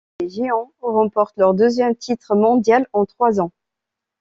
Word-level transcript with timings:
Les 0.19 0.29
Giants 0.29 0.71
remportent 0.81 1.37
leur 1.37 1.53
deuxième 1.53 1.95
titre 1.95 2.35
mondial 2.35 2.87
en 2.91 3.05
trois 3.05 3.39
ans. 3.39 3.51